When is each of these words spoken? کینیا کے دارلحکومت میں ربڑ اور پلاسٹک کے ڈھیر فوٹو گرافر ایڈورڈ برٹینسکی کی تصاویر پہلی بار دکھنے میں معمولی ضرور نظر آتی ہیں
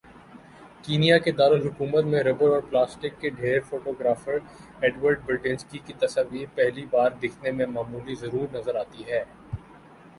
کینیا 0.83 1.17
کے 1.17 1.31
دارلحکومت 1.31 2.05
میں 2.05 2.21
ربڑ 2.23 2.47
اور 2.47 2.61
پلاسٹک 2.69 3.19
کے 3.21 3.29
ڈھیر 3.31 3.59
فوٹو 3.69 3.91
گرافر 3.99 4.37
ایڈورڈ 4.81 5.19
برٹینسکی 5.25 5.79
کی 5.85 5.93
تصاویر 5.99 6.45
پہلی 6.55 6.85
بار 6.91 7.11
دکھنے 7.23 7.51
میں 7.51 7.65
معمولی 7.67 8.15
ضرور 8.15 8.47
نظر 8.53 8.75
آتی 8.75 9.03
ہیں 9.03 9.23